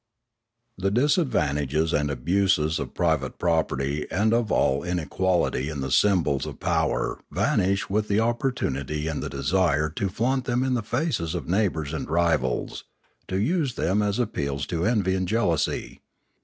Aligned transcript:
The 0.79 0.89
disadvantages 0.89 1.93
and 1.93 2.09
abuses 2.09 2.79
of 2.79 2.95
private 2.95 3.37
property 3.37 4.07
and 4.09 4.33
of 4.33 4.51
all 4.51 4.81
inequality 4.83 5.69
in 5.69 5.81
the 5.81 5.91
symbols 5.91 6.47
of 6.47 6.59
power 6.59 7.19
vanish 7.29 7.87
with 7.87 8.07
the 8.07 8.19
opportunity 8.19 9.07
and 9.07 9.21
the 9.21 9.29
desire 9.29 9.91
to 9.91 10.09
flaunt 10.09 10.45
them 10.45 10.63
in 10.63 10.73
the 10.73 10.81
faces 10.81 11.35
of 11.35 11.47
neighbours 11.47 11.93
and 11.93 12.09
rivals, 12.09 12.83
to 13.27 13.39
use 13.39 13.75
them 13.75 14.01
as 14.01 14.19
ap 14.19 14.33
peals 14.33 14.65
to 14.69 14.87
envy 14.87 15.13
and 15.13 15.27
jealousy. 15.27 16.01